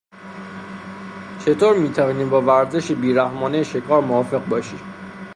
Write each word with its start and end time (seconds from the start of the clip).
چطور 1.45 1.77
میتوانی 1.77 2.25
با 2.25 2.41
ورزش 2.41 2.91
بیرحمانهی 2.91 3.65
شکار 3.65 4.01
موافق 4.01 4.45
باشی؟ 4.47 4.77